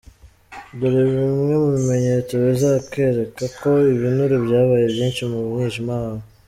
[0.79, 6.23] Dore bimwe mu bimenyetso bizakwereka ko ibinure byabaye byinshi ku mwijima wawe.